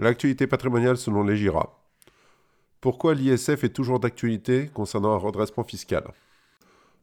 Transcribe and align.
L'actualité 0.00 0.46
patrimoniale 0.46 0.96
selon 0.96 1.24
les 1.24 1.36
GIRA. 1.36 1.76
Pourquoi 2.80 3.14
l'ISF 3.14 3.64
est 3.64 3.74
toujours 3.74 3.98
d'actualité 3.98 4.70
concernant 4.72 5.12
un 5.12 5.18
redressement 5.18 5.64
fiscal? 5.64 6.04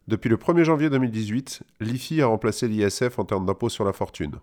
Depuis 0.07 0.29
le 0.29 0.37
1er 0.37 0.63
janvier 0.63 0.89
2018, 0.89 1.63
l'IFI 1.81 2.21
a 2.21 2.27
remplacé 2.27 2.69
l'ISF 2.69 3.19
en 3.19 3.25
termes 3.25 3.45
d'impôt 3.45 3.67
sur 3.67 3.83
la 3.83 3.91
fortune. 3.91 4.35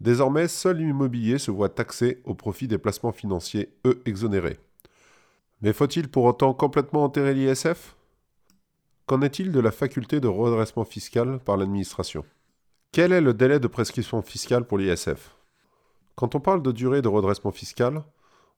Désormais, 0.00 0.48
seul 0.48 0.76
l'immobilier 0.76 1.38
se 1.38 1.50
voit 1.50 1.70
taxé 1.70 2.20
au 2.24 2.34
profit 2.34 2.68
des 2.68 2.76
placements 2.76 3.12
financiers, 3.12 3.72
eux 3.86 4.02
exonérés. 4.04 4.58
Mais 5.62 5.72
faut-il 5.72 6.08
pour 6.08 6.24
autant 6.24 6.52
complètement 6.52 7.04
enterrer 7.04 7.32
l'ISF 7.32 7.96
Qu'en 9.06 9.22
est-il 9.22 9.50
de 9.50 9.60
la 9.60 9.70
faculté 9.70 10.20
de 10.20 10.28
redressement 10.28 10.84
fiscal 10.84 11.38
par 11.38 11.56
l'administration? 11.56 12.26
Quel 12.92 13.12
est 13.12 13.22
le 13.22 13.32
délai 13.32 13.58
de 13.60 13.66
prescription 13.66 14.20
fiscale 14.20 14.66
pour 14.66 14.76
l'ISF 14.76 15.37
quand 16.18 16.34
on 16.34 16.40
parle 16.40 16.62
de 16.62 16.72
durée 16.72 17.00
de 17.00 17.06
redressement 17.06 17.52
fiscal, 17.52 18.02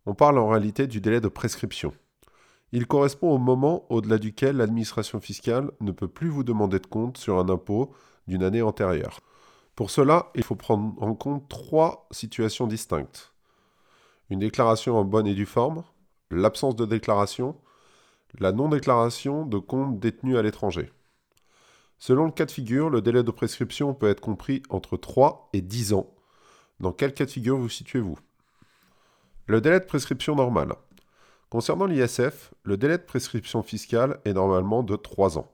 on 0.06 0.14
parle 0.14 0.38
en 0.38 0.48
réalité 0.48 0.86
du 0.86 1.02
délai 1.02 1.20
de 1.20 1.28
prescription. 1.28 1.92
Il 2.72 2.86
correspond 2.86 3.34
au 3.34 3.36
moment 3.36 3.84
au-delà 3.90 4.16
duquel 4.16 4.56
l'administration 4.56 5.20
fiscale 5.20 5.70
ne 5.82 5.92
peut 5.92 6.08
plus 6.08 6.30
vous 6.30 6.42
demander 6.42 6.78
de 6.78 6.86
compte 6.86 7.18
sur 7.18 7.38
un 7.38 7.50
impôt 7.50 7.92
d'une 8.26 8.44
année 8.44 8.62
antérieure. 8.62 9.20
Pour 9.76 9.90
cela, 9.90 10.30
il 10.34 10.42
faut 10.42 10.54
prendre 10.54 10.94
en 11.02 11.14
compte 11.14 11.50
trois 11.50 12.08
situations 12.12 12.66
distinctes. 12.66 13.34
Une 14.30 14.38
déclaration 14.38 14.96
en 14.96 15.04
bonne 15.04 15.26
et 15.26 15.34
due 15.34 15.44
forme, 15.44 15.84
l'absence 16.30 16.76
de 16.76 16.86
déclaration, 16.86 17.56
la 18.38 18.52
non-déclaration 18.52 19.44
de 19.44 19.58
comptes 19.58 20.00
détenus 20.00 20.38
à 20.38 20.42
l'étranger. 20.42 20.90
Selon 21.98 22.24
le 22.24 22.32
cas 22.32 22.46
de 22.46 22.52
figure, 22.52 22.88
le 22.88 23.02
délai 23.02 23.22
de 23.22 23.30
prescription 23.30 23.92
peut 23.92 24.08
être 24.08 24.22
compris 24.22 24.62
entre 24.70 24.96
3 24.96 25.50
et 25.52 25.60
10 25.60 25.92
ans, 25.92 26.14
dans 26.80 26.92
quel 26.92 27.14
cas 27.14 27.26
de 27.26 27.30
figure 27.30 27.58
vous 27.58 27.68
situez-vous? 27.68 28.18
Le 29.46 29.60
délai 29.60 29.80
de 29.80 29.84
prescription 29.84 30.34
normal. 30.34 30.74
Concernant 31.50 31.86
l'ISF, 31.86 32.54
le 32.62 32.76
délai 32.76 32.96
de 32.96 33.02
prescription 33.02 33.62
fiscale 33.62 34.18
est 34.24 34.32
normalement 34.32 34.82
de 34.82 34.96
3 34.96 35.38
ans. 35.38 35.50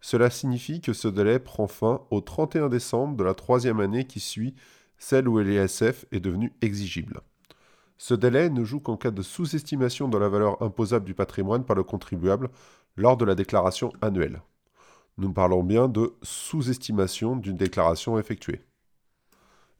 Cela 0.00 0.30
signifie 0.30 0.80
que 0.80 0.92
ce 0.92 1.08
délai 1.08 1.38
prend 1.38 1.66
fin 1.66 2.02
au 2.10 2.20
31 2.20 2.68
décembre 2.68 3.16
de 3.16 3.24
la 3.24 3.34
troisième 3.34 3.80
année 3.80 4.06
qui 4.06 4.20
suit 4.20 4.54
celle 4.98 5.28
où 5.28 5.38
l'ISF 5.38 6.06
est 6.12 6.20
devenu 6.20 6.52
exigible. 6.60 7.20
Ce 7.98 8.14
délai 8.14 8.50
ne 8.50 8.64
joue 8.64 8.80
qu'en 8.80 8.96
cas 8.96 9.10
de 9.10 9.22
sous-estimation 9.22 10.08
de 10.08 10.18
la 10.18 10.28
valeur 10.28 10.60
imposable 10.62 11.04
du 11.04 11.14
patrimoine 11.14 11.64
par 11.64 11.76
le 11.76 11.84
contribuable 11.84 12.48
lors 12.96 13.16
de 13.16 13.24
la 13.24 13.34
déclaration 13.34 13.92
annuelle. 14.00 14.42
Nous 15.18 15.32
parlons 15.32 15.62
bien 15.62 15.88
de 15.88 16.14
sous-estimation 16.22 17.36
d'une 17.36 17.56
déclaration 17.56 18.18
effectuée. 18.18 18.62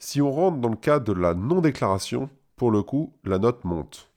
Si 0.04 0.20
on 0.20 0.32
rentre 0.32 0.58
dans 0.58 0.68
le 0.68 0.74
cas 0.74 0.98
de 0.98 1.12
la 1.12 1.32
non-déclaration, 1.32 2.28
pour 2.56 2.72
le 2.72 2.82
coup, 2.82 3.14
la 3.22 3.38
note 3.38 3.62
monte. 3.62 4.10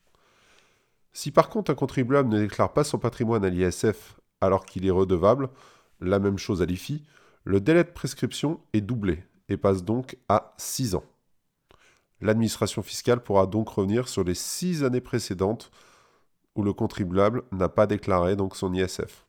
Si 1.13 1.29
par 1.29 1.47
contre 1.47 1.69
un 1.69 1.75
contribuable 1.75 2.27
ne 2.27 2.39
déclare 2.39 2.73
pas 2.73 2.83
son 2.83 2.97
patrimoine 2.97 3.45
à 3.45 3.49
l'ISF 3.49 4.19
alors 4.41 4.65
qu'il 4.65 4.87
est 4.87 4.91
redevable, 4.91 5.47
la 6.01 6.17
même 6.17 6.39
chose 6.39 6.63
à 6.63 6.65
l'IFI, 6.65 7.03
le 7.43 7.61
délai 7.61 7.83
de 7.83 7.91
prescription 7.91 8.59
est 8.73 8.81
doublé 8.81 9.25
et 9.47 9.57
passe 9.57 9.83
donc 9.83 10.17
à 10.27 10.55
6 10.57 10.95
ans. 10.95 11.03
L'administration 12.19 12.81
fiscale 12.81 13.21
pourra 13.21 13.45
donc 13.45 13.69
revenir 13.69 14.07
sur 14.07 14.23
les 14.23 14.33
6 14.33 14.83
années 14.83 15.01
précédentes 15.01 15.69
où 16.55 16.63
le 16.63 16.73
contribuable 16.73 17.43
n'a 17.51 17.69
pas 17.69 17.85
déclaré 17.85 18.35
donc 18.35 18.55
son 18.55 18.73
ISF. 18.73 19.27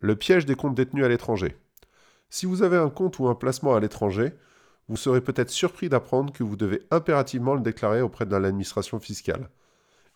Le 0.00 0.14
piège 0.14 0.46
des 0.46 0.54
comptes 0.54 0.76
détenus 0.76 1.04
à 1.04 1.08
l'étranger. 1.08 1.56
Si 2.30 2.46
vous 2.46 2.62
avez 2.62 2.76
un 2.76 2.88
compte 2.88 3.18
ou 3.18 3.26
un 3.26 3.34
placement 3.34 3.74
à 3.74 3.80
l'étranger, 3.80 4.32
vous 4.88 4.96
serez 4.96 5.20
peut-être 5.20 5.50
surpris 5.50 5.88
d'apprendre 5.88 6.32
que 6.32 6.42
vous 6.42 6.56
devez 6.56 6.82
impérativement 6.90 7.54
le 7.54 7.60
déclarer 7.60 8.02
auprès 8.02 8.26
de 8.26 8.36
l'administration 8.36 9.00
fiscale. 9.00 9.48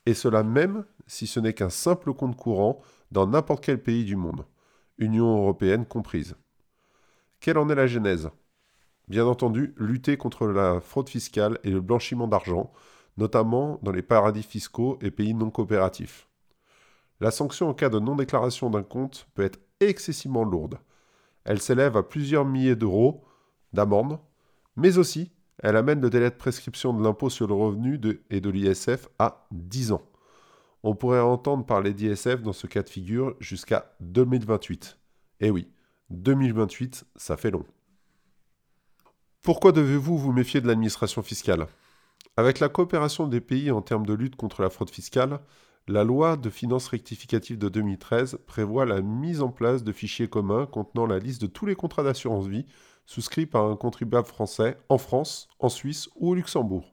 Et 0.06 0.14
cela 0.14 0.42
même 0.42 0.84
si 1.06 1.27
ce 1.27 1.41
n'est 1.41 1.55
qu'un 1.55 1.70
simple 1.70 2.12
compte 2.14 2.36
courant 2.36 2.81
dans 3.11 3.27
n'importe 3.27 3.64
quel 3.64 3.83
pays 3.83 4.05
du 4.05 4.17
monde, 4.17 4.44
Union 4.98 5.37
européenne 5.37 5.87
comprise. 5.87 6.37
Quelle 7.41 7.59
en 7.59 7.69
est 7.69 7.75
la 7.75 7.87
genèse? 7.87 8.31
Bien 9.09 9.26
entendu, 9.26 9.75
lutter 9.76 10.16
contre 10.16 10.47
la 10.47 10.81
fraude 10.81 11.09
fiscale 11.09 11.59
et 11.62 11.71
le 11.71 11.81
blanchiment 11.81 12.26
d'argent, 12.26 12.72
notamment 13.16 13.78
dans 13.82 13.93
les 13.93 14.03
paradis 14.03 14.43
fiscaux 14.43 14.99
et 15.00 15.10
pays 15.10 15.34
non 15.34 15.50
coopératifs. 15.50 16.28
La 17.21 17.31
sanction 17.31 17.69
en 17.69 17.75
cas 17.75 17.88
de 17.88 17.99
non-déclaration 17.99 18.69
d'un 18.69 18.82
compte 18.82 19.28
peut 19.34 19.44
être 19.44 19.60
excessivement 19.81 20.44
lourde. 20.44 20.78
Elle 21.44 21.60
s'élève 21.60 21.97
à 21.97 22.03
plusieurs 22.03 22.44
milliers 22.44 22.76
d'euros 22.76 23.25
d'amende 23.72 24.19
mais 24.76 24.98
aussi, 24.98 25.32
elle 25.59 25.76
amène 25.76 26.00
le 26.00 26.10
délai 26.10 26.31
de 26.31 26.37
prescription 26.37 26.92
de 26.92 27.03
l'impôt 27.03 27.31
sur 27.31 27.47
le 27.47 27.54
revenu 27.54 27.98
et 28.31 28.41
de 28.41 28.50
l'ISF 28.50 29.09
à 29.19 29.47
10 29.53 29.92
ans. 29.92 30.03
On 30.82 30.94
pourrait 30.94 31.20
entendre 31.20 31.64
parler 31.64 31.94
d'ISF 31.94 32.42
dans 32.42 32.53
ce 32.53 32.66
cas 32.66 32.82
de 32.82 32.88
figure 32.88 33.34
jusqu'à 33.41 33.94
2028. 34.00 34.98
Eh 35.41 35.50
oui, 35.50 35.69
2028, 36.10 37.06
ça 37.16 37.37
fait 37.37 37.50
long. 37.50 37.64
Pourquoi 39.42 39.72
devez-vous 39.72 40.19
vous 40.19 40.32
méfier 40.32 40.60
de 40.60 40.66
l'administration 40.66 41.22
fiscale? 41.22 41.66
Avec 42.37 42.60
la 42.60 42.69
coopération 42.69 43.26
des 43.26 43.41
pays 43.41 43.70
en 43.70 43.81
termes 43.81 44.04
de 44.04 44.12
lutte 44.12 44.37
contre 44.37 44.60
la 44.60 44.70
fraude 44.70 44.91
fiscale, 44.91 45.41
la 45.88 46.02
loi 46.02 46.36
de 46.36 46.50
finances 46.50 46.88
rectificative 46.88 47.58
de 47.58 47.69
2013 47.69 48.41
prévoit 48.47 48.86
la 48.86 49.02
mise 49.02 49.41
en 49.41 49.50
place 49.50 49.84
de 49.84 49.92
fichiers 49.92 50.28
communs 50.28 50.66
contenant 50.66 51.06
la 51.06 51.20
liste 51.20 51.41
de 51.42 51.47
tous 51.47 51.64
les 51.64 51.76
contrats 51.76 52.02
d'assurance 52.02 52.47
vie 52.47 52.66
souscrits 53.04 53.47
par 53.47 53.66
un 53.70 53.76
contribuable 53.76 54.26
français 54.26 54.78
en 54.88 54.98
France, 54.98 55.48
en 55.60 55.69
Suisse 55.69 56.08
ou 56.16 56.30
au 56.30 56.34
Luxembourg. 56.34 56.92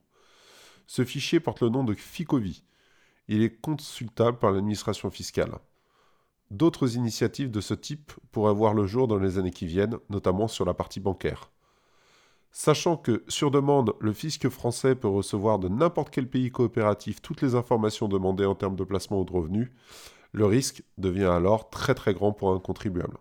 Ce 0.85 1.03
fichier 1.03 1.39
porte 1.39 1.61
le 1.61 1.69
nom 1.69 1.83
de 1.83 1.95
FICOVI. 1.95 2.63
Il 3.29 3.41
est 3.41 3.59
consultable 3.61 4.37
par 4.37 4.51
l'administration 4.51 5.09
fiscale. 5.09 5.57
D'autres 6.51 6.95
initiatives 6.95 7.49
de 7.49 7.61
ce 7.61 7.73
type 7.73 8.11
pourraient 8.31 8.53
voir 8.53 8.75
le 8.75 8.85
jour 8.85 9.07
dans 9.07 9.17
les 9.17 9.39
années 9.39 9.49
qui 9.49 9.65
viennent, 9.65 9.97
notamment 10.09 10.47
sur 10.47 10.65
la 10.65 10.75
partie 10.75 10.99
bancaire. 10.99 11.49
Sachant 12.55 12.97
que, 12.97 13.23
sur 13.27 13.49
demande, 13.49 13.95
le 13.99 14.13
fisc 14.13 14.47
français 14.47 14.93
peut 14.95 15.07
recevoir 15.07 15.57
de 15.57 15.69
n'importe 15.69 16.11
quel 16.11 16.29
pays 16.29 16.51
coopératif 16.51 17.19
toutes 17.19 17.41
les 17.41 17.55
informations 17.55 18.07
demandées 18.07 18.45
en 18.45 18.53
termes 18.53 18.75
de 18.75 18.83
placement 18.83 19.19
ou 19.21 19.25
de 19.25 19.31
revenus, 19.31 19.71
le 20.33 20.45
risque 20.45 20.83
devient 20.99 21.25
alors 21.25 21.71
très 21.71 21.95
très 21.95 22.13
grand 22.13 22.31
pour 22.31 22.51
un 22.53 22.59
contribuable. 22.59 23.17